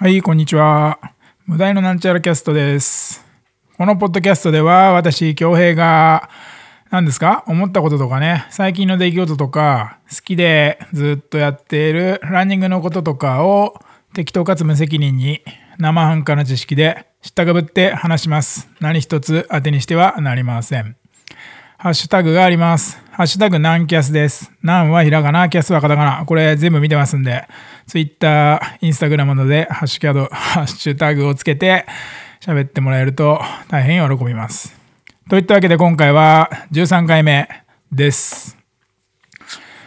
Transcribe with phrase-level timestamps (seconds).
[0.00, 0.98] はい、こんにちは。
[1.44, 3.22] 無題のなんちゃらキャストです。
[3.76, 6.30] このポッドキャストでは、私、京平が、
[6.88, 7.44] 何ですか？
[7.46, 13.74] 思ったこととかね、最近の出来事とか、好きでずっとやっているランニングのこととかを、
[14.14, 15.42] 適当かつ無責任に、
[15.76, 18.70] 生半可な知識で、知ったかぶって話します。
[18.80, 20.96] 何一つ当てにしてはなりません。
[21.82, 22.98] ハッシュタグがあります。
[23.10, 24.52] ハッシュタグナンキャスです。
[24.62, 26.26] ナンはひらがな、キャスはカタカナ。
[26.26, 27.48] これ全部見てますんで、
[27.86, 31.86] ツイッター、インスタグラムなどでハッシュキャド、ハッシュタグをつけて
[32.42, 34.78] 喋ってもらえると大変喜びます。
[35.30, 37.48] といったわけで今回は13回目
[37.90, 38.58] です。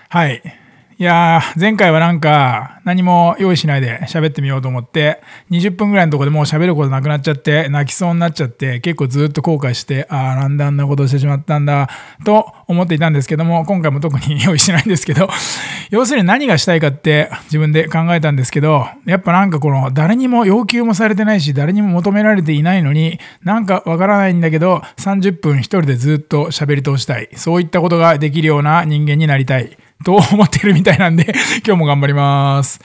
[0.10, 0.63] はい。
[1.00, 11.90] いやー、前回はなんか何も用意しないで喋ってみようと思って、20分ぐらいのとこでもう喋ることなくなっちゃって、泣きそうになっちゃって、結構ずっと後悔して、あー、なんであんなことしてしまったんだ、
[12.24, 15.30] と思っていたんですけども、今回も特に用意しないんですけど、
[15.90, 27.30] 要するに何がしたいかって自分で考えたんですけど、やっぱなんかこの誰にも要求もされてないし、誰にも求められていないのに、なんかわからないんだけど、30分一人でずっと喋り通したい。
[27.34, 29.76] そういったことができるような人間になりたい。
[30.04, 31.34] と思ってるみたいなんで、
[31.66, 32.80] 今日も頑張ります。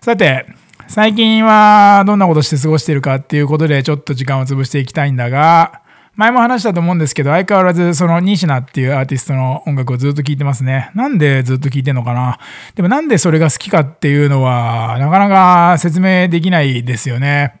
[0.00, 0.46] さて、
[0.88, 5.80] 最近はどんなことして過ごしてるかっていうことでちょっと時間を潰していきたいんだが、
[6.14, 10.90] 前も話したと思うんですけど、相変わらずそのニシナっていうアーティストの音楽をずっと聴いてますね。
[10.94, 12.38] なんでずっと聴いてんのかな？
[12.74, 17.60] でもなんでそれが好きかっていうのは、なかなか説明できないですよね。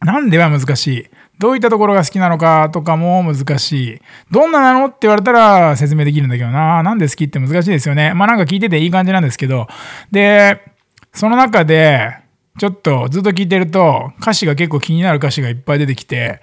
[0.00, 1.06] なんでは難しい。
[1.42, 4.00] どういったところが好きなのかとかも難しい。
[4.30, 6.84] どんななのって言われたら説明できるんだけどな。
[6.84, 8.14] なんで好きって難しいですよね。
[8.14, 9.66] まあなんか聞いてていい感じなんですけど。
[10.12, 10.62] で、
[11.12, 12.16] その中で、
[12.60, 16.40] ちょっとずっと聞いてると歌詞が結構気になる歌詞がいっぱい出てきて、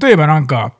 [0.00, 0.72] 例えばなんか、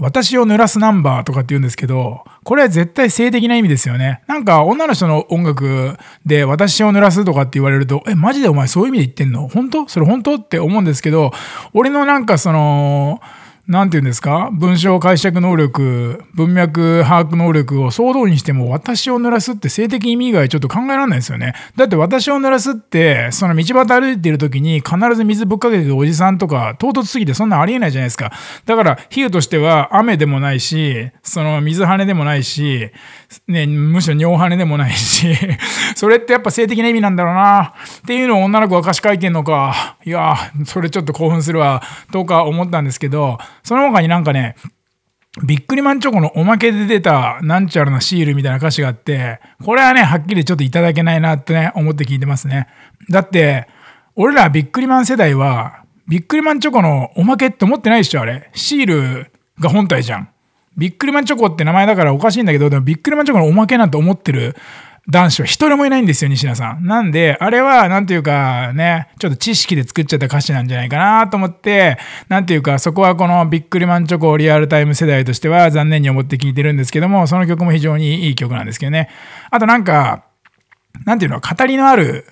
[0.00, 4.22] 私を濡らすナンバーとかって言うんですけど、これは絶対性的な意味ですよね。
[4.26, 9.48] なんか女の人の音楽で私を濡らすとかって言われると、え、マジでお前そういう意味で言ってんの？
[9.48, 9.88] 本当？
[9.88, 10.34] それ本当？
[10.34, 11.32] って思うんですけど、
[11.72, 13.20] 俺のなんかその、
[13.68, 14.48] なんて言うんですか？
[14.50, 21.52] 文章解釈能力、文脈把握能力を総動にしても私を濡らすって性的意味以外ちょっと考えられないですよね。
[21.76, 28.32] だって私を濡らすって、その道端歩いてる時に必ず水ぶっかけてるおじさんとか唐突すぎてそんなありえないじゃないですか。
[28.64, 32.90] だから比喩としては雨でもないし、その水跳ねでもないし、
[33.48, 35.26] ね、むしろ尿跳ねでもないし、
[35.94, 43.36] それってやっぱ性的な意味なんだろうなっていうのを女の子が歌詞書いてんのか、いや、それちょっと興奮するわ、とか思ったんですけど、
[43.68, 44.56] その他になんかね、
[45.44, 52.66] ビックリマンチョコのおまけで出たなんちゃらなシールみたいな歌詞があって、これはね、はっきりちょっといただけないなってね、思って聞いてますね。
[53.10, 53.68] だって、
[54.16, 58.50] 俺らビックリマン世代は、ビックリマンチョコのおまけって思ってないでしょ、あれ。
[58.54, 59.30] シール
[59.60, 60.30] が本体じゃん。
[60.78, 64.56] ビックリマンチョコって名前だからおかしいんだけど、でもビックリマンチョコのおまけなんて思ってる
[65.10, 66.84] 男子は一人もいないんですよ、西田さん。
[66.84, 71.96] なんで、あれは、なんていうかね、ちょっと知識で作っちゃった歌詞なんじゃないかなと思って、
[72.28, 79.08] なんていうか、そこはこのビックリマンチョコリアルタイム世代としては残念に思って聴いてるんですけども、その曲も非常にいい曲なんですけどね。
[79.50, 80.24] あとなんか、
[81.06, 82.26] なんていうの、語りのある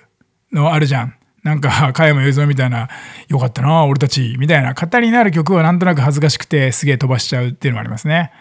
[0.51, 1.15] のあるじゃん。
[1.43, 2.89] なんか、加山雄三みたいな、
[3.29, 8.31] よかったな、俺たち、みたいな、語りのある曲はなんとなく恥ずかしくて、すげえ飛ばしちゃうっていうのもありますね。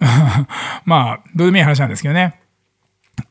[0.86, 2.45] まあ、どうでもいい話なんですけどね。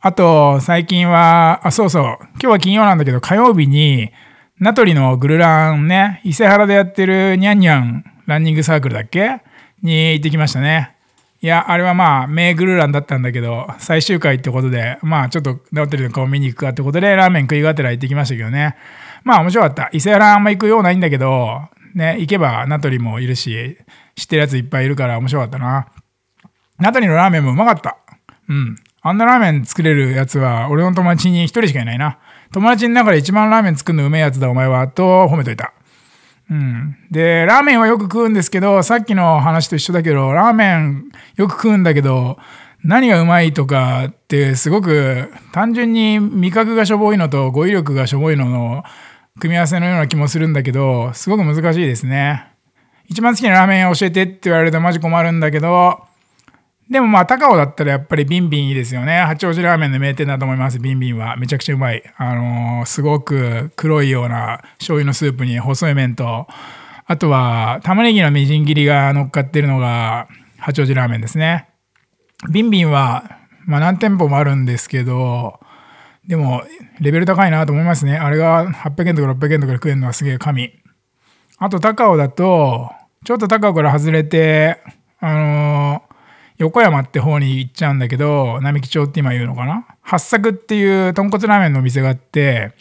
[0.02, 4.12] あと、最近は、あ、そうそう、今日は金曜なんだけど、火曜日に、
[4.58, 9.42] 名取のグルランね、伊勢原でやってるニャンニャンランニングサークルだっけ？
[9.82, 10.96] に行ってきましたね。
[11.42, 18.76] いや、あれはまあ、名グルランだったんだけど、最終回ってことで、まあ、ちょっと名取の顔見に行くかってことで、ラーメン食いがてら行ってきましたけどね。
[19.24, 19.90] まあ、面白かった。
[19.92, 21.62] 伊勢原あんま行くようないんだけど、
[21.94, 23.78] ね、行けば名取もいるし、
[24.16, 25.88] 知ってるやついっぱいいるから面白かったな。
[26.80, 27.98] 名取のラーメンもうまかった。
[28.48, 28.76] うん。
[29.08, 32.18] あんなラーメン作れるやつは、俺の友達に一人しかいないな。
[32.52, 35.74] 友達の中で一番ラーメン作るのうめえやつだ、お前は、と褒めといた。
[36.50, 36.98] うん。
[37.12, 42.40] で、ラーメンはよく食うんですけど、さっきの話と一緒だけど、ラーメンよく食うんだけど、
[42.84, 48.84] 何がうまいとかってすごく単純に味覚がしょぼいのと語彙力がしょぼいのの
[49.40, 52.48] 組み合わせのような気もするんだけど、すごく難しいですね。
[53.08, 56.00] 一番好きなラーメン教えてって言われるとマジ困るんだけど、
[56.90, 59.20] でもまあ高尾だったらやっぱりビンビンいいですよね。
[59.22, 60.80] 八王子ラーメンの名店だと思います。
[60.80, 62.04] ビンビンはめちゃくちゃうまい。
[62.18, 66.48] あのーすごく黒いような醤油のスープに細い麺と、
[67.08, 70.28] あとは玉ねぎのみじん切りが乗っかってるのが
[70.60, 71.70] 八王子ラーメンですね。
[72.52, 75.60] ビンビンは、まあ、何店舗もあるんですけど、
[76.28, 76.64] でも
[77.00, 78.16] レベル高いなと思いますね。
[78.18, 80.72] あれが800円とか600円とかで食えるのはすげえ神。
[81.58, 82.92] あと高尾だと、
[83.24, 84.80] ちょっと高尾から外れて、
[85.20, 86.05] あのー
[86.58, 89.86] 横山って方に行っちゃうんだけど、並木町って今言うのかな？
[90.02, 92.74] 八作っていう豚骨ラーメンのお店があって、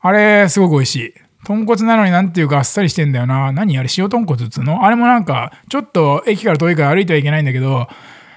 [0.00, 1.14] あれすごく美味しい。
[1.44, 3.52] 豚骨なのになんていうかあっさりしてんだよな。
[3.52, 4.84] 何あれ塩豚骨っつうの？
[4.84, 7.88] あれもなんか、ちょっと駅から遠いから歩いてはいけないんだけど、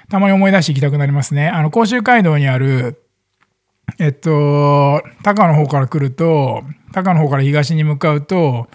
[0.10, 1.48] たまに思い出して行きたくなりますね。
[1.48, 3.04] あの、甲州街道にある、
[4.00, 8.68] えっと、高野の方から来ると、高の方から東に向かうと、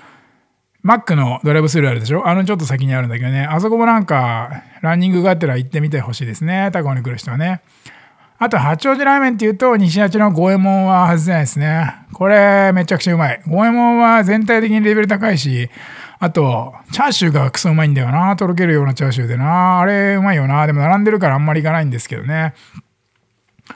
[0.87, 2.29] マックのドライブスルーあるでしょ？
[2.29, 3.45] あのちょっと先にあるんだけどね。
[3.45, 6.71] あそこもなんか、ランニングがあったら行ってみてほしいですね。
[6.73, 7.61] 高尾に来る人はね。
[8.39, 11.93] あと、八王子ラーメンっていうと、西八の五右衛門は外せないですね。
[12.13, 13.43] これ、めちゃくちゃうまい。
[13.49, 15.69] 五右衛門は全体的にレベル高いし、
[16.21, 18.37] あと、チャーシューがクソうまいんだよな。
[18.37, 19.81] とろけるようなチャーシューでな。
[19.81, 20.67] あれ、うまいよな。
[20.69, 22.55] でも並んでるからあんまり行かないんですけどね。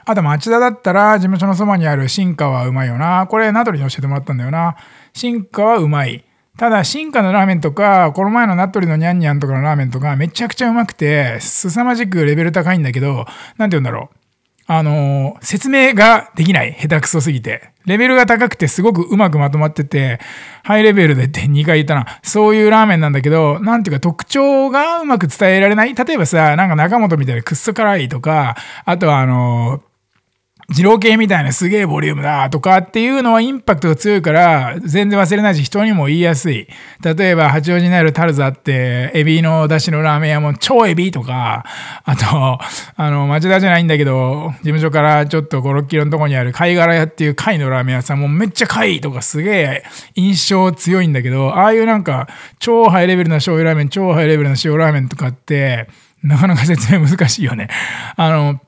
[0.05, 3.27] あと、町田だったら、事務所のそばにある新華はうまいよな。
[3.27, 4.77] これ、ナトリに教えてもらったんだよな。
[5.11, 6.23] 新華はうまい。
[6.61, 13.25] ただ、進化のラーメンとか、この前のナットリのニャンニャンとかのラーメンとか、めちゃくちゃうまくて、凄まじくレベル高いんだけど、
[13.57, 14.15] なんて言うんだろう。
[14.67, 16.77] あのー、説明ができない。
[16.79, 17.71] 下手くそすぎて。
[17.87, 20.19] レベルが高くてすごくうまくまとまってて、
[20.61, 22.19] ハイレベルでって2回言ったな。
[22.21, 28.55] そういうラーメンなんだけど、なんていうか特徴がうまく伝えられない例えばさ、なんか中本みたいにくっそ辛いとか、
[28.85, 29.90] あとはあのー
[30.69, 36.67] 二郎系みたいなすげえボリュームだとかっていうのはインパクトが強いから全然忘れないし人にも言いやすい。
[37.03, 41.65] 例えば八王子にあるタルザってエビの出汁のラーメン屋も超エビとか、
[42.03, 42.59] あと、
[42.95, 49.83] あの、町田じゃないんだけど、事務所からちょっと5、6キロのとこにある貝殻屋っていう貝のラーメン屋さんもめっちゃ貝とかすげえ
[50.15, 52.27] 印象強いんだけど、ああいうなんか
[52.59, 55.87] 超ハイレベルな醤油ラーメン、超ハイレベルな塩ラーメンとかって
[56.23, 57.67] なかなか説明難しいよね。
[58.15, 58.59] あの、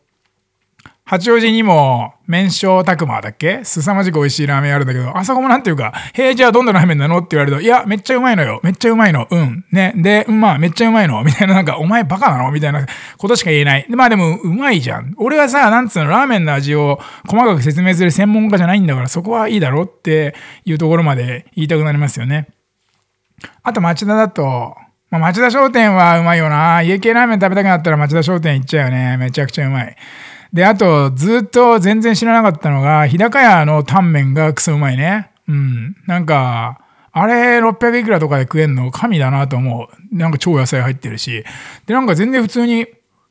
[1.14, 3.64] 八王子にも、麺匠拓磨だっけ？
[3.64, 7.20] 凄まじく美味しいラーメンあるんだけど、あそこもなんていうか、へえ、じゃあどんなラーメンなの？
[7.20, 8.60] って言われると、いや、めっちゃうまいのよ。
[8.64, 9.28] めっちゃうまいの。
[9.30, 9.64] うん。
[9.72, 9.94] ね。
[9.96, 11.24] で、まあ、めっちゃうまいの。
[11.24, 12.52] みたいな、なんか、お前バカなの？
[12.52, 12.84] みたいな
[13.20, 13.86] ことしか言えない。
[13.88, 15.14] でまあでも、うまいじゃん。
[15.18, 20.34] 俺はさ、なんつうの、ラーメンの味を細かく説明する専門家じゃないんだから、そこはいいだろって
[20.66, 22.48] いうところまで言いたくなりますよね。
[23.62, 24.76] あと、町田だと、
[25.12, 26.82] まあ、町田商店はうまいよな。
[26.82, 29.18] 家系ラーメン食べたくなったら町田商店行っちゃうよね。
[29.18, 29.96] めちゃくちゃうまい。
[30.54, 35.32] で、あと、ずっと全然知らなかったのが、日高屋のタンメンがクソうまいね。
[35.48, 35.96] うん。
[36.06, 36.80] なんか、
[37.12, 38.90] あれ600いくらとかで食えんの？
[38.92, 40.16] 神だなと思う。
[40.16, 41.44] なんか超野菜入ってるし。
[41.86, 42.88] で、なんか全然普通に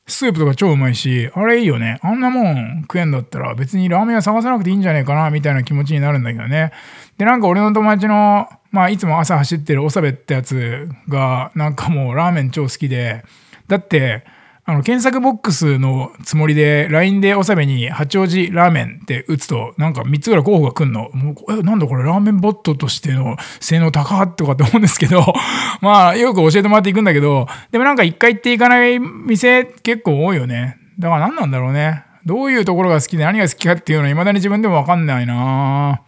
[0.06, 1.98] スープとか超うまいし、あれいいよね。
[2.02, 6.72] あんなもん食えんだったら別にラーメン屋探さなくていいんじゃねえかな、みたいな気持ちになるんだけどね。
[7.18, 13.24] で、なんか俺の友達の、まあいつも朝走ってるおさべってやつが、なんかもうラーメン超好きで、
[13.66, 14.24] だって、
[14.64, 21.10] あの、検索ボックスのつもりで、LINE でおさべに八王子ラーメンって打つと、なんか3つぐらい候補が来んの。
[21.14, 25.34] もう、え、なんだこれラーメンボットとしての性能高とかって思うんですけど、
[25.82, 30.76] まあ、よく教えてもらっていくんだけど、でもなんか一回行っていかない店結構多いよね。
[30.98, 32.04] だから何なんだろうね。
[32.24, 36.02] どういうところが好きで何が好きかっていうのは未だに自分でもわかんないな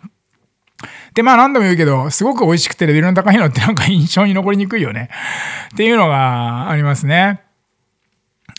[1.14, 5.10] で、まあ何度も言うけど、すごく美味しくてレベルの高いのってなんか印象に残りにくいよね。
[5.72, 7.40] っていうのがありますね。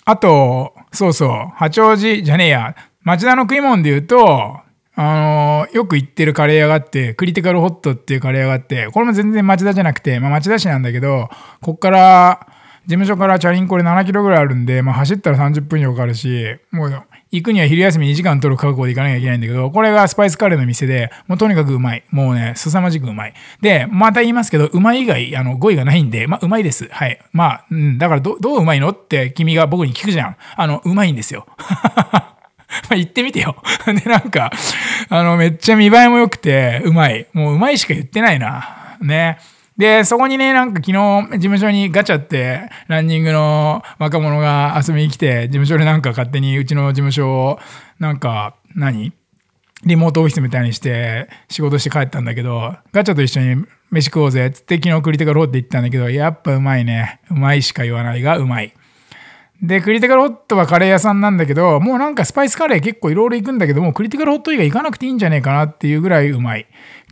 [0.06, 4.60] あと、そうそう、八王子じゃねえや、町田の食い物で言うと、
[4.98, 11.30] あのー、よく行ってるカレー屋があって、クリティカルホットっていうカレー屋があって、これも全然町田じゃなくて、まあ、町田市なんだけど、
[11.62, 12.48] こっから、
[12.86, 22.04] 事務所からチャリンコで7キロぐらいあるんで、まあ、走ったら30分以上かかるし、もう行くには昼休み2時間取る覚悟で行かなきゃいけないんだけど、これがスパイスカレーの店で、もうとにかくうまい。
[22.12, 23.34] もうね、凄まじくうまい。
[23.62, 26.88] で、また言いますけど、うまい以外、あの、語彙がないんで、まあ、うまいです。
[26.92, 27.20] はい。
[27.34, 30.38] まあ、うん、だからど、どううまいのって君が僕に聞くじゃん。
[30.56, 31.48] あの、うまいんですよ。
[32.90, 33.56] まあ、言ってみてよ。
[33.86, 34.52] で、なんか、
[35.10, 37.28] あの、めっちゃ見栄えも良くて、うまい。
[37.34, 38.98] もううまいしか言ってないな。
[39.02, 39.40] ね。
[39.78, 47.60] で、そこにね、なんか昨日、事務所にガチャって、ランニングの若者が遊びに来て、事務所でなんか勝手にうちの事務所を、
[48.00, 49.14] なんか、何？
[49.84, 57.20] リモートオフィスみたいにして仕事して帰ったんだけど、ガチャと一緒に飯食おうぜっつって昨日クリティカルホット言ったんだけど、やっぱうまいね。
[57.30, 58.74] うまいしか言わないがうまい。
[59.62, 66.66] で、クリティカルホットはカレー屋さんなんだけど、もうなんかスパイスカレー結構いろいろ行くんだけどもう、クリティカルホット以外行かなくていいんじゃねえかなっていうぐらいうまい。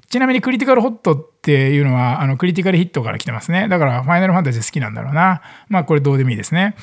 [0.09, 3.67] ちなみにクリティカルホットっていうのは、あの、クリティカルヒットから来てますね。
[3.67, 5.41] だから、ファイナルファンタジー好きなんだろうな。
[5.69, 6.75] まあ、これどうでもいいですね。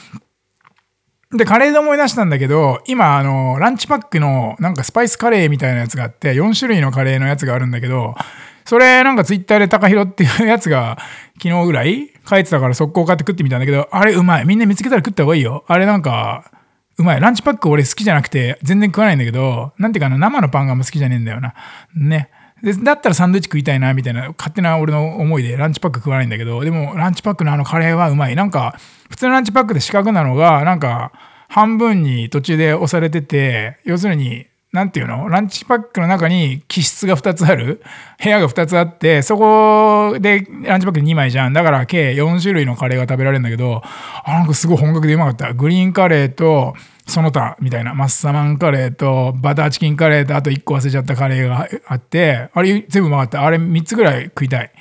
[1.32, 8.16] で、カレーで思い出したんだけど、今、あの、ランチパックのなんかスパイスカレーみたいなやつがあって、4種類のカレーのやつがあるんだけど、
[8.64, 10.98] それなんかツイッターで高弘っていうやつが
[11.42, 14.44] 昨日ぐらい書いてたから速攻買って食ってみたんだけど、あれうまい。
[14.44, 15.64] みんな見つけたら食った方がいいよ。
[15.68, 16.50] あれなんか、
[16.98, 17.20] うまい。
[17.20, 21.54] ランチパック俺好きじゃなくて全然食わないんだけど、なんていうかな、生のパンがあんま好きじゃねえんだよな。
[21.94, 22.30] ね。
[22.62, 31.12] でだったらサンドイッチ食いたいなみたいな勝手な俺の思いでランチパック食わないんだけどでもランチパックのあのカレーはうまいなんか普通のランチパックで四角なのがなんか
[31.48, 35.28] 半分に途中で押されてて要するになんていうの？
[35.28, 37.82] ランチパックの中に気質が2つある
[38.22, 41.52] 部屋が2つあって、そこでランチパック2枚じゃん。
[41.52, 43.82] だから計4種類のカレーが食べられるんだけど、
[44.24, 45.52] あ、なんかすごい本格でうまかった。
[45.54, 46.76] グリーンカレーと、
[47.10, 47.94] その他みたいな。
[47.94, 53.44] マッサマンカレーとバターチキンカレーとあと1個忘れちゃったカレーがあってあれ全部うまかった。
[53.44, 54.72] あれ3つぐらい食いたい。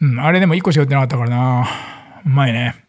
[0.00, 1.68] うんあれでも1個しか売ってなかったからな。
[2.26, 2.88] うまいね。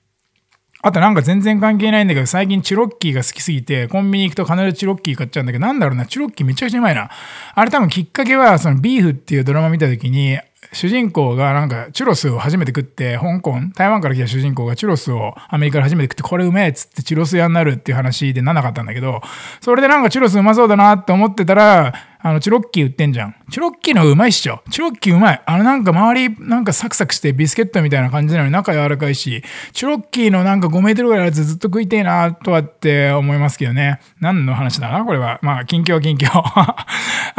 [0.82, 7.10] あとなんか全然関係ないんだけど、最近チュロッキーが好きすぎて、コンビニ行くと必ずチュロッキー買っちゃうんだけど、なんだろうな、チュロッキーめちゃくちゃうまいな。
[7.54, 10.40] あれ多分きっかけは、そのビーフっていうドラマ見た時に、
[10.72, 19.22] 主人公がなんかチュロスを初めて食って、香港、台湾から来た主人公がチュロスをアメリカで初めて食って、これうめえっつってチュロス屋になるっていう話でならなかったんだけど、
[19.62, 23.36] それでなんかチュロスうまそうだなって思ってたら、あの、チュロッキー売ってんじゃん。
[23.50, 24.62] チュロッキーのうまいっしょ。
[24.70, 25.42] チュロッキーうまい。
[25.46, 34.02] あのなんか周りなんかサクサクしてビスケットみたいな感じなのに中柔らかいし、チュロッキーのなんか5メートルぐらいあるやつずっと食いてえなとはって思いますけどね。
[34.20, 35.06] 何の話だな？
[35.06, 35.40] これは。
[35.42, 36.30] まあ、近況近況。
[36.44, 36.86] あ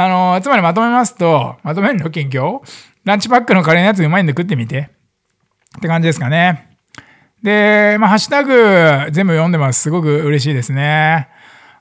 [0.09, 2.63] の、つまりまとめますと、まとめるの近況
[3.05, 4.91] ランチパックのカレーのやつうまいんで食ってみて。
[5.79, 6.77] って感じですかね。
[7.43, 9.83] で、まあ、ハッシュタグ全部読んでます。
[9.83, 11.29] すごく嬉しいですね。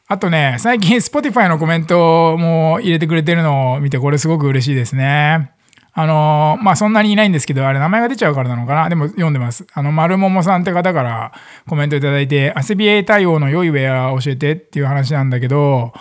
[0.07, 5.51] あとね、最近 Spotify のコメントも入れてくれてるのを見て、これすごく嬉しいですね。
[5.93, 9.67] あの、まあ、そんなにいないんですけど、あれ名前が出ちゃうからなのかなでも読んでます。
[9.73, 11.33] あの、丸桃さんって方から
[11.67, 15.91] コメントいただいて、アセビエ対応の良いウェア教えてっていう話なんだけど、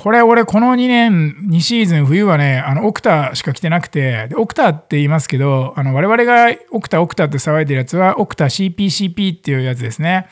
[0.00, 10.26] これ俺この2年、2シーズン冬はね、あの、オクタしか着てなくて、でオクタって言いますけど、あの、我々がオクタオクタって騒いでるやつは、オクタ CPCP っていうやつですね。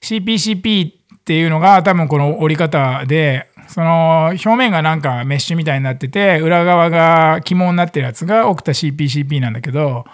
[0.00, 10.04] CPCP っていうのが多分この折り方で、その表面がなんかメッシュみたいになってて、裏側が肝になってるやつがオクタ CPCP なんだけど、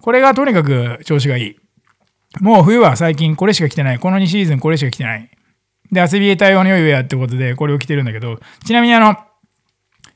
[0.00, 1.56] これがとにかく調子がいい。
[2.40, 3.98] もう冬は最近これしか着てない。
[3.98, 5.28] この2シーズンこれしか着てない。
[5.92, 9.16] で、アセビエ対応の良いウェアってことでこれを着てるんだけど、ちなみにあの、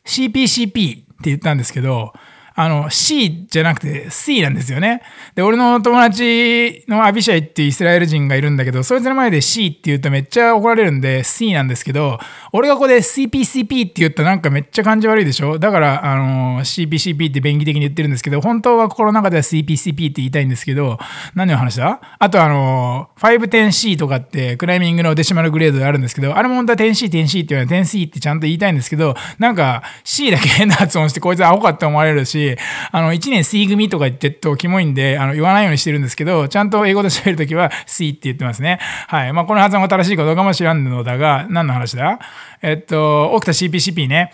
[0.04, 2.12] CPCP って言ったんですけど、
[2.54, 5.02] あの C じゃなくて C なんですよね。
[5.34, 12.18] で、俺の友達のアビシャイっていうイスラエル人がいるんだけど、そいつの前で C って言うとめっちゃ怒られるんで C なんですけど、
[12.52, 15.58] 俺がここで CPCP って言ったらなんかめっちゃ感じ悪いでしょ？
[15.58, 20.98] だから、あの、CPCP って便宜的に言ってるんですけど、本当は心の中では CPCP って言いたいんですけど、
[21.34, 22.00] 何の話だ？
[22.18, 32.56] あとあの、510C とかってクライミングのデシマルグレードであるんですけど、あれも本当は 10C、10C って言われ 10C ってちゃんと言いたいんですけど、なんか C だけ変な発音してこいつアホかって思われるし、
[32.90, 38.80] あの、1年 C 組とか言ってるとキモいんで、あの、言わないようにしてるんですけど、ちゃんと英語で喋るときは C って言ってますね。
[39.06, 39.32] はい。
[39.32, 42.18] まあ、この発音が正しいかどうかも知らんのだが、何の話だ？
[42.62, 44.32] えっと、オクタ CPCP ね。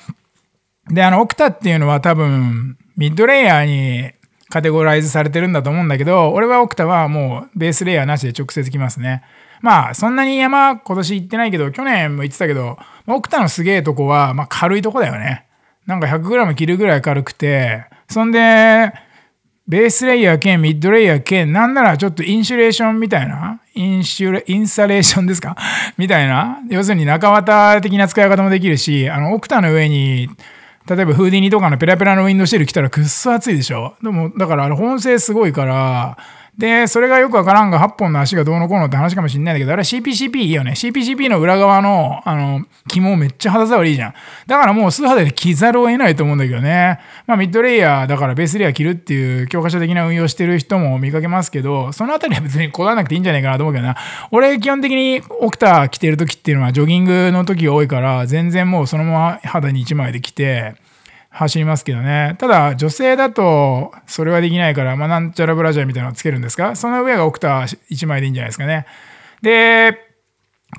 [0.88, 4.12] で、あの、オクタっていうのは多分、ミッドレイヤーに
[4.48, 9.22] カテゴライズされてるんだと思うんだけど、俺はオクタはもうベースレイヤーなしで直接きますね。
[9.60, 15.46] まあ、そんなに山今年行ってないけど、去年も行ってたけど、オクタのすげえとこは、まあ軽いとこだよね。
[15.86, 18.92] なんか 100g 切るぐらい軽くて、そんで、
[19.68, 25.56] ベースレイヤー兼ミッドレイヤー兼、なんならちょっとインシュレーションみたいな、インシュレ、インサレーションですか？
[25.98, 26.60] みたいな？
[26.70, 30.28] 要するに中綿的な使い方もできるし、あの、オクタの上に、
[30.88, 33.94] 例えばフーディニとかのペラペラのウィンドシール来たらくっそ暑いでしょ？
[34.02, 36.16] でも、だからあれ本性すごいから、
[36.58, 40.72] で、それがよくわからんが、8本の足がどうのこうのって話かもしんないんだけど、あれ CPCP いいよね。
[40.72, 44.14] CPCP の裏側の、あの、肝めっちゃ肌触りいいじゃん。
[44.46, 46.98] だからもう素肌で着ざるを得ないと思うんだけどね。
[47.26, 53.96] まあミッドレイヤーだからベースレイヤー着るっていう教科書的な運用してる人も見かけますけど、そのあたりは別にこだわらなくていいんじゃないかなと思うけどな。
[54.30, 60.74] 俺基本的にオクタ着てる時っていうのはジョギングの時が多いから、全然もうそのまま肌に1枚で着て、
[61.38, 62.36] 走りますけどね。
[62.38, 66.76] ただ、女性だとそれはできないから、まあ、なんちゃらブラジャーみたいなのつけるんですか？
[66.76, 68.86] その上がオクタ1枚でいいんじゃないですかね。
[69.42, 69.98] で、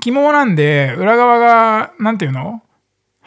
[0.02, 2.62] 起毛なんで、裏側が、なんていうの？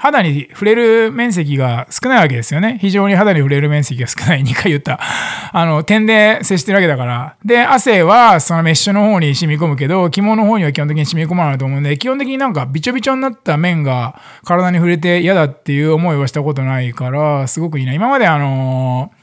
[0.01, 2.79] 肌に触れる面積が少ないわけですよね。
[2.81, 4.43] 非常に肌に触れる面積が少ない。
[4.43, 4.99] 2回言った。
[5.53, 7.35] あの、点で接してるわけだから。
[7.45, 17.93] で、汗はそのメッシュの方に染み込むけど、肝の方には基本的に染み込まないと思うんで、基本的になんかびちょびちょになった面が体に触れて嫌だっていう思いはしたことないから、すごくいいな。
[17.93, 19.20] 今まであのー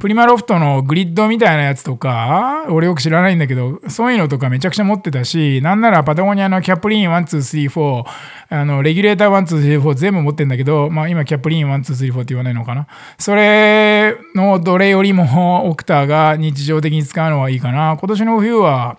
[0.00, 8.04] プリマロフトのグリッドみたいなやつとか、俺よく知らないんだけど、そういうのとかめちゃくちゃ持ってたし、なんならパタゴニアのキャプリーン1,2,3,4、
[8.50, 12.86] あの、レギュレーター1,2,3,4全部持ってんだけど、まあ今キャプリーン1,2,3,4って言わないのかな。
[13.18, 17.96] それのどれよりもオクターが日常的に使うのはいいかな。
[17.98, 18.98] 今年の冬は、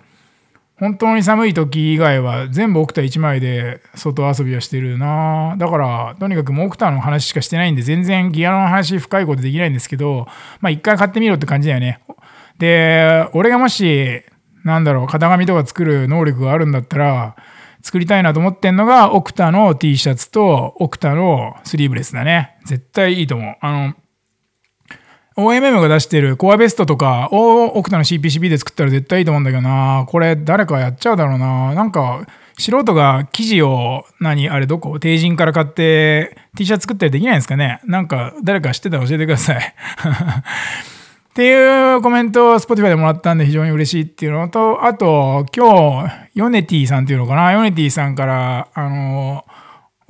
[0.80, 10.28] 本当に寒い時以外は全部オクタ1枚で外遊びはしてるなだからとにかくもうオクタの話しかしてないんで全然ギアの話深いことできないんですけど
[10.62, 12.02] まあ一回買ってみろって感じだよね
[12.58, 14.24] で俺がもし
[14.64, 17.36] なんだろう型紙とか作る能力があるんだったら
[17.82, 22.58] 作りたいなと思ってんのが、オクタの T シャツと、オクタのスリーブレスだね。
[22.66, 23.56] 絶対いいと思う。
[23.62, 23.94] あの、
[25.40, 30.06] OMM が出してるコアベストとかをオクタの CPCB で作ったら絶対いいと思うんだけどな。
[30.08, 31.74] これ誰かやっちゃうだろうな。
[31.74, 32.26] なんか、
[32.58, 35.00] 素人が生地を、何、あれどこ？
[35.00, 37.80] 帝人から買って T シャツ作ったりできないんですかね？
[37.86, 39.58] なんか誰か知ってたら教えてください。
[41.30, 47.52] っていうコメントを Spotify でもらったんで非常に嬉しいっていうのと、あと、今日、ヨネティさんっていうのかな？
[47.54, 49.46] ヨネティさんから、あの、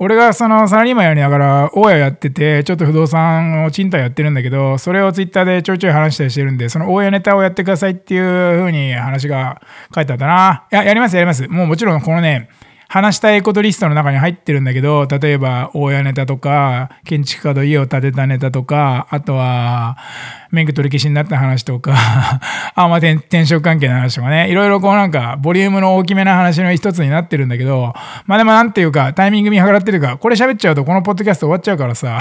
[0.02, 9.60] 俺がそのサラリーマンやりながら大家やってて、ちょっと不動産を賃貸やってるんだけど、それをツイッターでちょいちょい話したりしてるんで、その大家ネタをやってくださいっていう風に話が
[9.94, 10.64] 書いてあったな。
[10.72, 11.46] いや、やりますやります。
[11.48, 12.48] もうもちろんこのね、
[12.92, 19.96] 話したいことリストの中に入ってるんだけど、例えば、大家ネタとか、建築家の家を建てたネタとか、あとは、
[20.50, 21.94] 免許取り消しになった話とか、
[22.74, 27.94] あ、ま、転職関係の話とかね、いろいろこうなんか、ボリュームの大きめな話の一つになってるんだけど、
[28.26, 32.18] まあでもなんていうか、タイミング見計らってるか、これ喋っちゃうとこのポッドキャスト終わっちゃうからさ、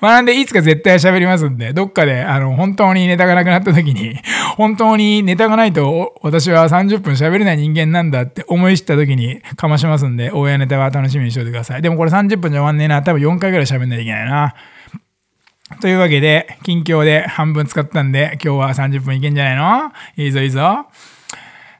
[0.00, 4.18] まあなんでいつか絶対喋りますんで、どっかであの本当にネタがなくなった時に、
[4.56, 11.82] 本当にネタがないと私は30分喋れない人間なんだって思い知った時にかましますんで、大家ネタは楽しみにしておいてください。
[11.82, 13.02] でもこれ30分じゃ終わんねえな。
[13.02, 14.54] 多分4回ぐらい喋んないといけないな。
[15.80, 19.92] というわけで、近況で半分使ったんで、今日は30分いけんじゃないの？
[20.16, 20.86] いいぞいいぞ。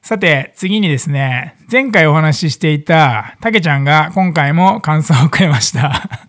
[0.03, 6.21] さて、次にですね、前回お話ししていた、たけちゃんが今回も感想をくれました。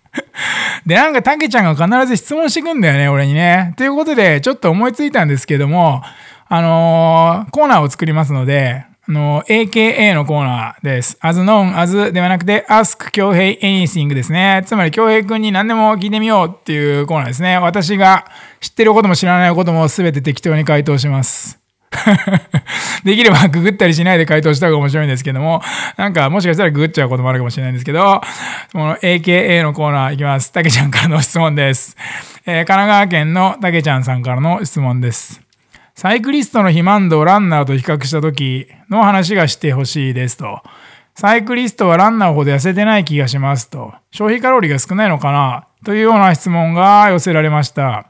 [0.86, 3.74] で、なんか、たけちゃんが必ず質問してくんだよね、俺にね。
[3.78, 6.02] ということで、ちょっと思いついたんですけども、
[6.50, 11.18] あのー、コーナーを作りますので、あのー、AKA のコーナーです。
[11.22, 14.64] as known as ではなくて、ask 京平 anything ですね。
[14.66, 17.58] つまり、京平くんに何でも聞いてみようっていうコーナーですね。
[17.58, 18.26] 私が
[18.62, 21.67] 知ってることも知らないことも全て適当に回答します。
[23.04, 25.62] できれば ググったりしないで回答した方が面白いんですけども、
[25.96, 28.22] なんかもしかしたらググっちゃうこともあるかもしれないんですけど、
[28.74, 30.52] この AKA のコーナーいきます。
[30.52, 31.96] たけちゃんからの質問です。
[32.46, 35.42] えー、神奈川県のたけちゃんさんからの質問です。
[35.96, 40.62] サイクリストの肥満度をランナーと比較した時の話がしてほしいですと。
[41.16, 43.94] サイクリストはランナーほど痩せてない気がしますと。
[44.12, 45.68] 消費カロリーが少ないのかな？
[45.84, 48.06] というような質問が寄せられました。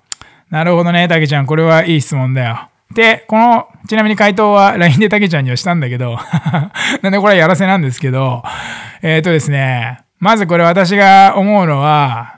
[0.50, 1.46] なるほどね、たけちゃん。
[1.46, 2.70] これはいい質問だよ。
[2.94, 6.18] で、この、ちなみに回答は LINE でたけちゃんにはしたんだけど
[7.02, 8.44] なんでこれはやらせなんですけど、
[9.02, 12.38] えっ、ー、とですね、まずこれ私が思うのは、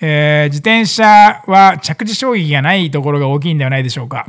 [0.00, 4.26] えー、自転車は着地衝撃がないところが大きいんではないでしょうか。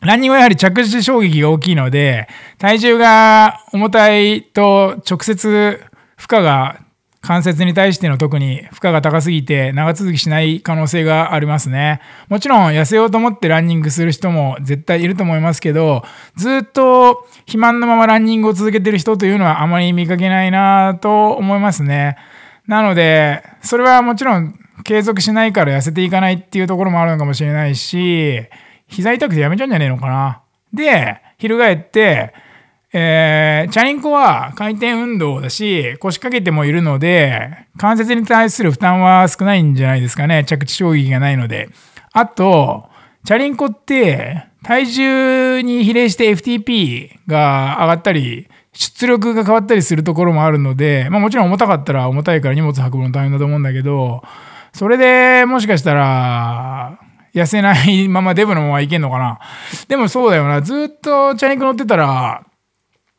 [0.00, 5.82] ランニングはやはり着地衝撃が大きいので、体重が重たいと直接
[6.16, 6.80] 負荷が
[7.20, 12.00] 関節に対しての特に負荷が高すぎて長続きしない可能性がありますね。
[12.28, 16.04] もちろん痩せようと思ってランニングする人も絶対いると思いますけど、
[16.36, 22.16] ずっと肥満のままランニングを続けてる人というのはあまり見かけないなと思いますね。
[22.66, 24.54] なので、それはもちろん
[24.84, 28.46] 継続しないから痩せていかないっていうところもあるのかもしれないし、
[28.86, 30.42] 膝痛くてやめちゃうんじゃねえのかな。
[30.72, 32.32] で、翻って、
[32.92, 40.44] えー、チャリンコは回転運動だし、腰掛けてもいるので、関節に対する負担は少ないんじゃないですかね。
[40.44, 41.68] 着地衝撃がないので。
[42.12, 42.88] あと、
[43.24, 54.22] チャリンコって体重に比例して FTP が上がったり、出力が変わったりするところもあるので、まあもちろん重たかったら重たいから荷物運ぶの大変だと思うんだけど、
[54.72, 56.98] それでもしかしたら、
[57.34, 59.38] 痩せないままデブのままいけんのかな。
[59.88, 60.62] でもそうだよな。
[60.62, 62.44] ずっとチャリンコ乗ってたら、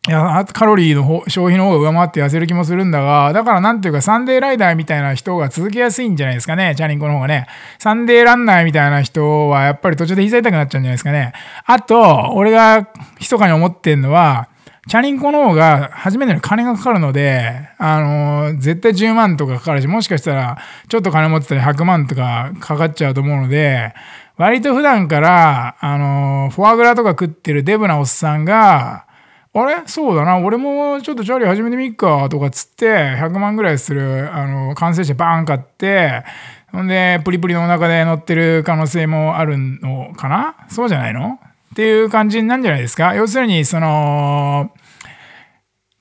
[0.07, 7.47] いやカロリーの消費の方が上回って痩せる気もするんだが、だからなんていうかサンデーライダーみたいな人が続けやすいんじゃないですかね、チャリンコの方がね。
[7.79, 11.33] サンデーランナーみたいな人はやっぱり途中で膝痛くなっちゃうんじゃないですかね。
[11.65, 12.87] あと、俺が
[13.19, 14.47] 密かに思ってんのは、
[14.87, 20.57] チャリンコの方が初めての金がかかるので、あのー、絶対10万とかかかるし、もしかしたら
[20.87, 23.93] ちょっと金持ってたら100万とかかかっちゃうと思うので、
[24.37, 29.05] 割と普段から、あのー、フォアグラとか食ってるデブなおっさんが、
[29.51, 29.81] あれ？
[29.87, 32.85] そうだな、俺もちょっとチャーリー始めてみっか、とかっつって、
[33.17, 36.23] 100万ぐらいする、あの、完成車バーン買って、
[36.71, 40.55] ほんで、プリプリのお腹で乗ってる可能性もあるのかな？
[40.69, 41.39] そうじゃないの？
[41.71, 43.15] っていう感じなんじゃないですか？
[43.15, 44.71] 要するに、その、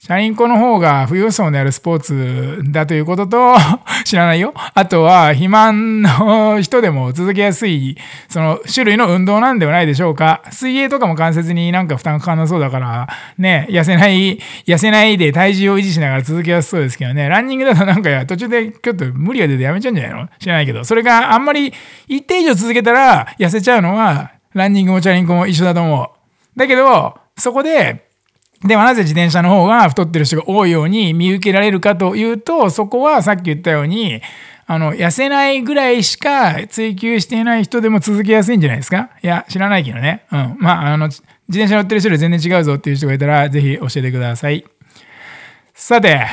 [0.08, 3.54] チャリンコの方が富裕層であるスポーツだということと、
[4.06, 4.54] 知らないよ。
[4.72, 7.98] あとは、肥満の人でも続けやすい、
[8.30, 10.40] その種類の運動なんではないでしょうか。
[10.50, 20.28] 水泳とかも関節になんか負担かかんなそうだから、ね、痩せない、痩せないで体重を維持しながら続けやすそうですけどね、ランニングだとなんか途中でちょっと無理が出てやめちゃうんじゃないの？
[20.38, 21.70] 知らないけど、それがあんまり
[22.06, 26.58] 一定以上続けたら痩せちゃうのは、ランニングもチャリンコも一緒だと思う。
[26.58, 28.07] だけど、そこで、
[28.64, 34.20] ではなぜ自転車の方が太ってる人が多いように見受けられるかというと、そこはさっき言ったように、
[34.66, 39.10] あの、痩せないぐらいしか追求していない人でも続けやすいんじゃないですか？
[39.22, 40.26] いや、知らないけどね。
[40.30, 40.56] うん。
[40.58, 44.64] まあ、あの、自転車乗ってる人で全然違うぞっていう人がいたら、ぜひ教えてください。
[45.72, 46.26] さて、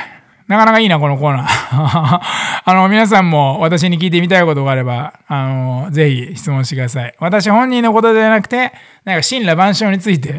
[0.48, 1.46] なかなかいいな、このコーナー。
[2.64, 7.14] あの、皆さんも私に聞いてみたいことがあれば、あの、ぜひ質問してください。
[7.18, 8.72] 私本人のことではなくて、
[9.04, 10.34] なんか神羅万象について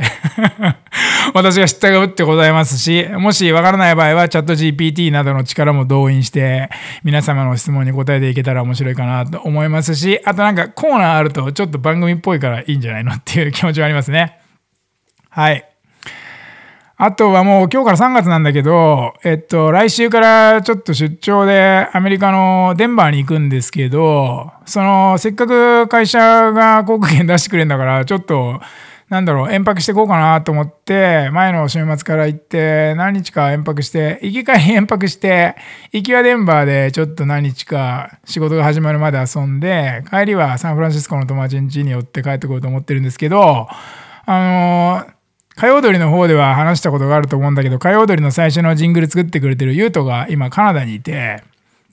[1.33, 6.69] 私が知ったかぶってございますし、もしわからない場合は、チャット GPT などの力も動員して、
[7.03, 14.37] 皆様の質問に答えていけたら面白いかなと思いますし、あとなんかコーナーあるとちょっと番組っぽいからいいんじゃないのっていう気持ちはありますね。
[15.29, 15.65] はい。
[16.99, 26.19] あとはもう今日から3月なんだけど、えっと、来週からちょっと出張でアメリカのデンバーに行くんですけど、その、せっかく会社
[26.51, 28.59] が航空券出してくれるんだから、ちょっと、
[29.09, 35.55] なんだろう、延泊していこうかなと思って、前の週末から行って、何日か延泊して、行き帰り延泊して、
[35.91, 43.67] 行きはデンバーでちょっと何日か仕事が始まるまで遊んで、帰りはサンフランシスコの友達ん家に寄って帰ってこようと思ってるんですけど、
[44.25, 45.16] あのー
[45.57, 51.43] 歌謡踊りの方では話したことがあると思うんだけど、歌謡踊りの最初のジングル作ってくれてるユートが今カナダにいて、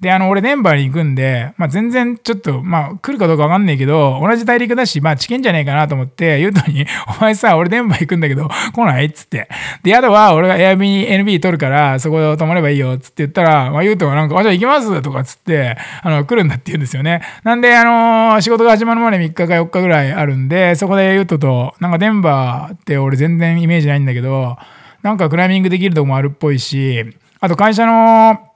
[0.04, 6.84] で、あの、俺デンバーに行くんで、まあ全然ちょっと、まあ来るかどうかわかんないけど、同じ大陸だし、まあチキンじゃねえかなと思って、ユートに、
[7.18, 9.48] お前さ、俺デンバー行くんだけど、来ないっつって。
[9.82, 17.22] で、宿は俺が Airbnb 取るから、そこで泊まればいいよ、つって言ったら、まあユートがなんか、あ、じゃあ行きますとかつって、あの、来るんだって言うんですよね。
[17.42, 24.58] なんで、あのー、仕事が始まるまで3日か4日ぐらいあるんで、そこでユートと、なんかデンバーって俺全然イメージないんだけど、
[25.02, 28.53] なんかクライミングできるとこもあるっぽいし、あと会社の、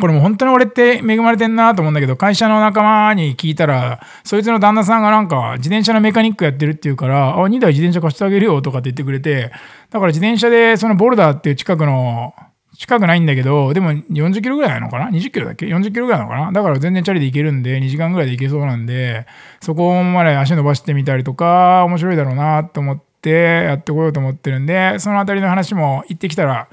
[0.00, 9.52] これも本当に俺って恵まれてんなと思うんだけど、会社の仲間に聞いたら、そいつの旦那さんがなんか自転車のメカニックやってるっていうから、あ、2台自転車貸してあげるよとかって言ってくれて、
[9.90, 12.34] だから自転車でそのボルダーっていう近くの、
[12.78, 16.52] 近くないんだけど、でも40キロぐらいなのかな ?20 キロだっけ ?40 キロぐらいなのかな？
[16.52, 19.26] だから全然チャリで行けるんで、2時間ぐらいで行けそうなんで、
[19.60, 26.68] そこまで足伸ばしてみたりとか、面白いだろうなと思ってやってこようと思ってるんで、そのあたりの話も行ってきたら、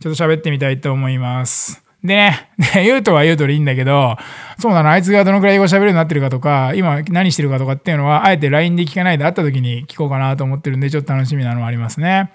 [0.00, 1.85] ちょっと喋ってみたいと思います。
[2.06, 4.16] でね、 言うとは言うとでいいんだけど、
[4.58, 12.30] そうなの、あいつがどのくらい英語喋るようになってるかとか、今何してるかとかっていうのは、あえて LINE で聞かないで会った時に聞こうかなと思ってるんで、ちょっと楽しみなのもありますね。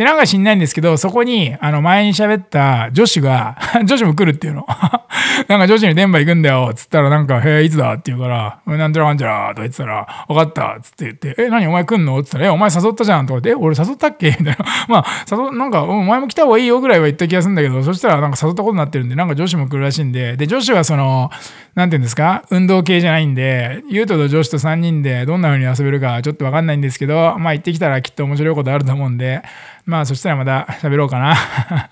[0.00, 4.66] で、なんか知んないんですけど、そこに、あの、前に喋った女子が、 女子も来るっていうの。
[5.46, 12.22] なんか女子に電波行くんだよ、つったらなんか、へえ、いつだって言うから、なんちゃらかんちゃらとか言ってたら、分かったつって言って、え、何お前来んの？
[12.22, 14.28] つったら、え、お前誘ったじゃんとか言って、え、俺誘ったっけ？
[14.30, 14.56] みたいな。
[14.88, 21.30] まあ、誘、なんか、お前も来た方がいいよぐらいは言った気がするんだけど、そしたらなんか誘ったことになってるんで、なんか女子も来るらしいんで、で、女子はその、
[21.74, 29.42] なんていうんですか、運動系じゃないんで、ゆうとと女子と3人でどんな風に遊べるかちょっと分かんないんですけど、まあ行ってきたらきっと面白いことあると思うんで、
[29.90, 31.34] まあそしたらまた喋ろうかな。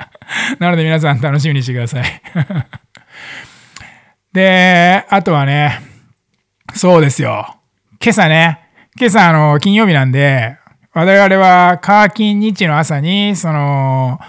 [0.60, 2.04] なので皆さん楽しみにしてください。
[4.32, 5.80] で、あとはね、
[6.74, 7.56] そうですよ。
[8.00, 8.60] 今朝ね、
[8.96, 10.56] 今朝あの、金曜日なんで、
[10.94, 14.20] 我々はカ金日の朝に、その、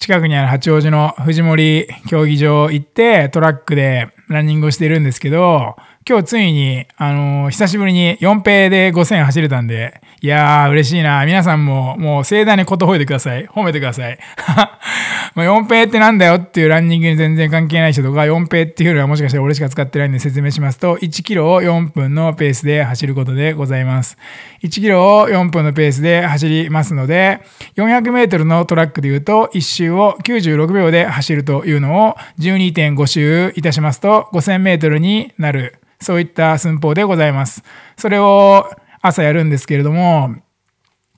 [0.00, 5.76] 近くにある八王子の藤森競技場行ってトラックでランニングをしてるんですけど、
[6.08, 11.26] 今日ついに、あのー、久しぶりに4ペで5000走れたんで、いやー、嬉しいな。
[11.26, 13.48] 皆さんも、もう盛大にこと吠えてください。
[13.48, 14.16] 褒めてください。
[15.34, 24.16] まあ4ペってなんだよっていうランニングに全然関係ない人とか、4ペっていうのはもしかしたら俺しか使ってないんで説明しますと、1キロを4分のペースで走ることでございます。
[24.62, 27.40] 1キロを4分のペースで走りますので、
[27.76, 35.80] 400メートルのトラックで言うと、1周を96秒で走るというのを12.5周いたしますと、5000メートルになる。
[36.00, 37.62] そういった寸法でございます。
[37.96, 40.36] それを朝やるんですけれども、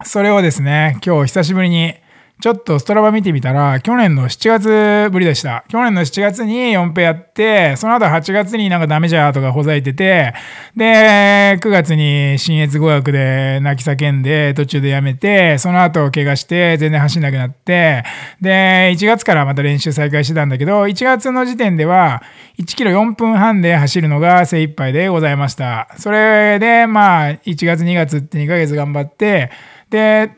[0.05, 1.95] それをですね、今日久しぶりに
[2.41, 5.65] ちょっとストラバ見てみたら、去年の7月ぶりでした。
[5.69, 10.35] 去年の7月に4ペやって、その後8月になんかダメじゃとかほざいてて、
[10.77, 18.05] で、9月に新越語学で泣き叫んで途中でやめて、その後怪我して全然走んなくなって、
[18.41, 22.23] で、1月からまた練習再開してたんだけど、1月の時点では
[22.61, 25.89] 1キロ4分半で走るのが精一杯でございました。
[25.99, 29.51] それで、まあ、1月2月って2ヶ月頑張って、
[29.91, 30.31] で、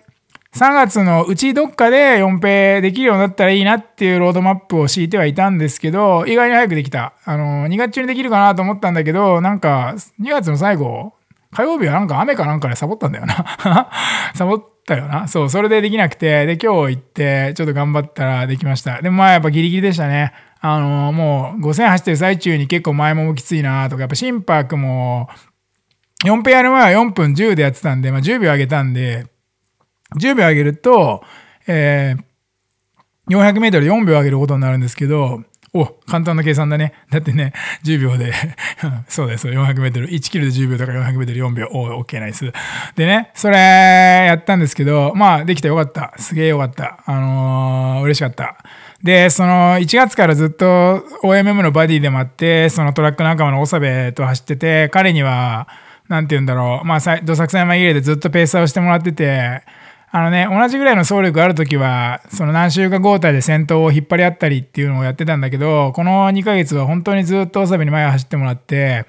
[0.55, 7.15] 3月のうちどっかで4ペできるようになったらいいなっていうロードマップを敷いてはいたんですけど、意外に早くできた。
[7.25, 11.13] あの、2月中にできるかなと思ったんだけど、なんか、2月の最後、
[11.53, 13.91] 火曜日はなんか雨かなんかでサボったんだよな。
[14.35, 15.29] サボったよな。
[15.29, 19.01] そう、それでできなくて、で、今日行って、ちょっと頑張ったらできました。
[19.03, 20.33] でもまあやっぱギリギリでしたね。
[20.61, 25.29] あの、もう5000走ってる最中に結構前ももきついなとか、やっぱ心拍も、
[26.25, 29.27] 4ペやる前は4分10でやってたんで、まあ10秒上げたんで、
[30.19, 31.23] 10秒上げると、
[31.67, 35.43] えー、400メートル4秒上げることになるんですけど、
[35.73, 36.95] お、簡単な計算だね。
[37.11, 37.53] だってね、
[37.85, 38.33] 10秒で
[39.07, 40.09] そうです、400メートル。
[40.09, 41.69] 1キロで10秒だから400メートル4秒。
[41.71, 42.53] お、OK ナイス。
[42.97, 46.13] でね、それやったんですけど、まあ、できてよかった。
[46.17, 46.99] すげえよかった。
[47.07, 48.57] あのー、嬉しかった。
[49.05, 55.69] で、その1月からずっと OMM のバディでもあって、そのトラック仲間の長部と走ってて、彼には、
[56.09, 59.63] なんて言うんだろう、まあ、どさくさに紛れてずっとペーサーをしてもらってて、
[60.13, 69.07] あのね、同じぐらいの走力あるときは、その何週か交代で先頭を引っ張り合ったりっていうのをやってたんだけど、この2ヶ月は本当にずっと大サビに前を走ってもらって、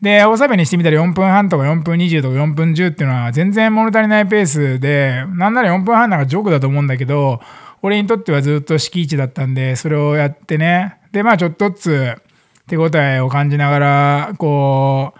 [0.00, 7.40] で、大サビにしてみたら4分半とか4分20とか4分10っていうのは全然物足りないペースで、なんなら4分半なんかジョークだと思うんだけど、
[7.80, 12.14] 俺にとってはずっと敷地だったんで、それをやってね、で、まあちょっとずつ
[12.66, 15.14] 手応えを感じながら、こ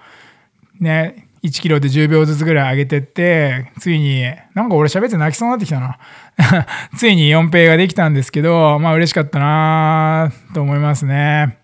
[0.80, 4.24] う、ね、1キロで10秒ずつぐらい上げてって、ついに、
[4.55, 5.98] なんか俺喋って泣きそうになってきたな。
[6.96, 11.59] ついに4ペイができたんですけど、まあ嬉しかったなと思いますね。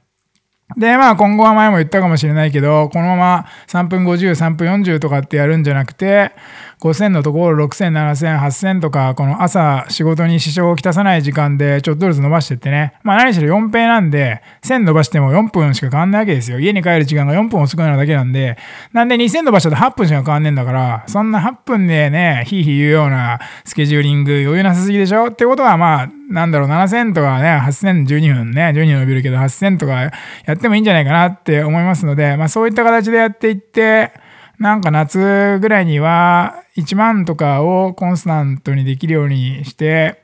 [0.77, 6.33] で、まあ今後は前も言ったかもしれないけど、このまま3分50、3分40とかってやるんじゃなくて、
[6.81, 12.95] 5000のところ6000、7000、8000とか、この朝仕事に支障をきたさない時間でちょっとずつ伸ばしてってね。
[13.03, 16.61] まあ何しろ4ペなんで、1000伸ばしても4分しか変わんないわけですよ。
[16.61, 18.57] 家に帰る時間が4分遅くなるだけなんで、
[18.93, 30.13] なんで2000伸ばしたら8分しか変わんねえんだから、そんな8分でね、ひいひい言うようなスケジューリング余裕なさすぎでしょってことはまあ、なんだろう、7000とかね、8012分ね、12分伸びるけど8000とかや
[30.53, 34.13] ってもいいんじゃないかなって思いますので、まあそういった形でやっていって、
[34.59, 40.23] なんか夏ぐらいには1万とかをコンスタントにできるようにして、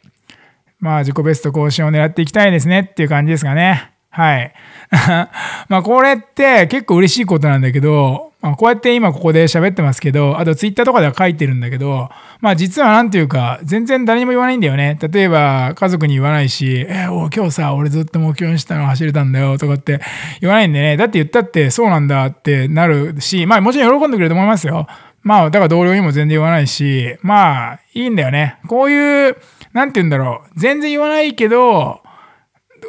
[0.81, 3.94] まあ自己ベスト更新を狙っていきたいですねっていう感じですかね。
[4.15, 4.53] はい。
[5.69, 14.97] まあこれって結構嬉しいことなんだけど、まあ、こうやって今ここで喋ってますけど、あとツイッターとかでは書いてるんだけど、まあ実はなんていうか、全然誰にも言わないんだよね。
[15.01, 20.01] 例えば家族に言わないし、えー、お今日さ、俺ずっと目標にしたの走れたんだよとかって
[20.41, 20.97] 言わないんでね。
[20.97, 24.87] だって言ったってそうなんだってなるし、まあもちろん喜んでくれると思いますよ。
[25.23, 28.59] まあだから同僚にも全然言わないし、まあいいんだよね。
[28.69, 29.37] こういう、
[29.73, 30.61] なんて言うんだろう。
[30.61, 32.01] 全然言わないけど、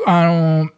[0.05, 0.69] あの、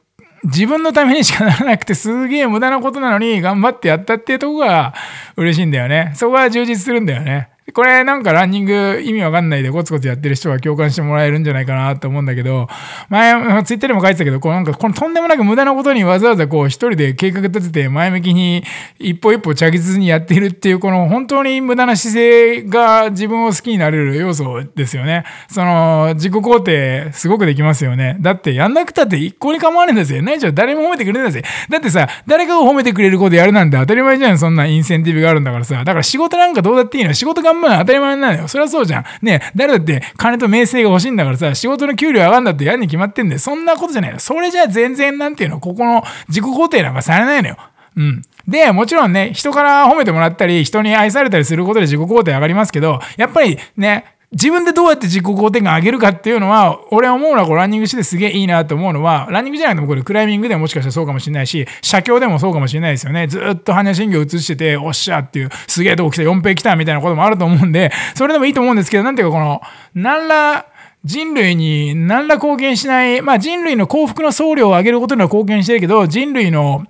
[0.44, 4.94] 自分のためにしかならなくてすげえ無駄なことなのに頑張ってやったっていうとこが
[5.36, 6.12] 嬉しいんだよね。
[6.16, 7.50] そこは充実するんだよね。
[7.74, 12.68] これなんかランニング意味わかんないでコツコツやってる人は共感してもらえるんじゃないかなと思うんだけど、
[13.10, 18.64] 前、ツイッターでも書いてたけど、こうなんかこのとんでもなく無駄なことにわざわざこう一人で計画立てて前向きに
[19.00, 25.26] 一歩一歩着実にやっているっていうこの本当に無駄な姿勢が自分を好きになれる要素ですよね。
[25.50, 28.18] その自己肯定すごくできますよね。
[28.22, 30.22] だってやんなくたって一向に構わないんだぜ。
[30.22, 31.44] ないじゃん誰も褒めてくれないんだぜ。
[31.70, 34.38] だってさ、誰かを褒めてくれることやるなんて当たり前じゃん。
[34.38, 35.76] そんなインセンティブがあるんだからさ。
[35.78, 38.48] だから仕事なんかどうだっていいの仕事頑まあ当たり前なのよ。
[38.48, 39.06] そりゃそうじゃん。
[39.22, 43.40] ね誰だって金と名声が欲しいんだからさ、仕事の給料上がんだってやるに決まってんだよ。
[43.40, 44.20] そんなことじゃないの。
[44.20, 47.58] それじゃ全然なんていうの、ここの自己肯定なんかされないのよ。
[47.96, 48.22] うん。
[48.48, 63.28] で、もちろんね、人から褒めてもらったり、人に愛されたりすることで自己肯定上がりますけど、やっぱりね、自分でどうやって自己肯定感上げるかっていうのは、俺は思うのはこうランニングしてすげえいいなと思うのは、ランニングじゃなくてもこれクライミングでももしかしたらそうかもしれないし、写経でもそうかもしれないですよね。
[63.28, 69.62] ずっと羽信号映してて、おっしゃっていう、すげえとこ来た、4ペ来たみたいなこともあると思うんで、それでもいいと思うんですけど、なんていうかこの、
[69.96, 70.66] 何ら、
[71.08, 76.86] 人類に何ら貢献しない、まあ人類の幸福の総量を上げることには貢献してるけど、人類の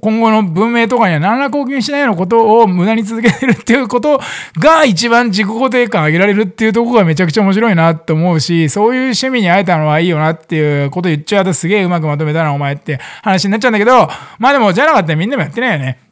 [0.00, 4.20] 今後の文明とかには何ら貢献しないようなことを無駄に続けてるっていうこと
[4.58, 16.07] が一番自己肯定感上げられるっていうとこがめちゃくちゃ面白いなって思うし、そういう趣味に会えたのはいいよなっていうこと言っちゃうとすげえうまくまとめたなお前って話になっちゃうんだけど、まあでもじゃなかったらみんなもやってないよね。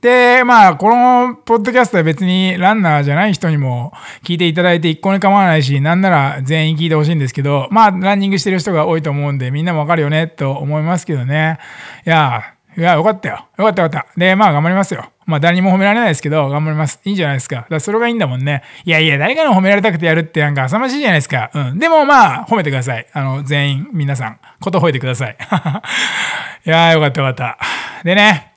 [0.00, 3.92] で、まあ、このポッドキャストは別にランナーじゃない人にも
[4.24, 11.58] 聞いていただいて一向に構わないし、なんなら全員聞いてほしいんですけど、まあ、ランニングしてる人が多いと思うんで、みんなもわかるよね、と思いますけどね。
[12.04, 13.46] いや、いや、よかったよ。
[13.56, 14.20] よかったよかった。
[14.20, 15.10] で、まあ頑張りますよ。
[15.24, 17.00] まあ誰にも褒められないですけど、頑張ります。
[17.04, 17.56] いいんじゃないですか。
[17.56, 18.62] だからそれがいいんだもんね。
[18.84, 21.50] いやいや、誰かに褒められたくてやるってなんか浅ましいじゃないですか。
[21.54, 21.78] うん。
[21.78, 23.06] でもまあ、褒めてください。
[23.14, 25.36] あの、全員、皆さん、こと吠えてください。
[26.66, 27.58] いや、よかったよかった。
[28.04, 28.55] でね、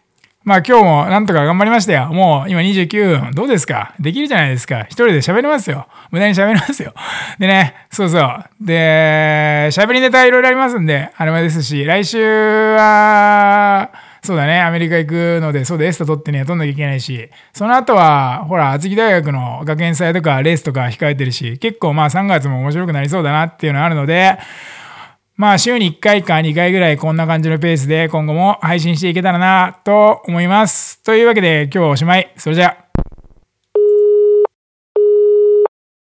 [0.50, 2.08] まあ今日もなんとか頑張りましたよ。
[2.08, 3.32] もう今29分。
[3.36, 3.94] どうですか？
[4.00, 4.80] できるじゃないですか。
[4.86, 5.86] 一人で喋れますよ。
[6.10, 6.96] 無駄に喋れますよ。
[7.38, 8.46] でね、そうそう。
[8.60, 13.92] で、喋りネタいろいろありますんで、あれもですし、来週は、
[14.24, 24.40] そうだね、アメリカ行くので、そうでエスト取ってね、取んなきゃいけないし、その後は、ほら、厚木大学の学園祭とかレースとか控えてるし、結構まあ3月も面白くなりそうだなっていうのがあるので、
[25.40, 31.02] まあ週に1回か2回ぐらいこんな感じのペースで今後も配信していけたらなと思います。
[31.02, 32.34] というわけで今日はおしまい。
[32.36, 32.89] それじゃあ。